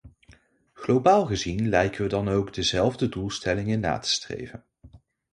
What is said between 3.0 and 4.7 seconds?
doelstellingen na te streven.